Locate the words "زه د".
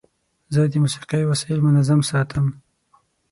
0.53-0.73